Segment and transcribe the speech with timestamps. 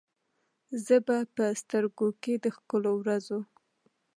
[0.85, 3.39] زه به په سترګو کې، د ښکلو ورځو،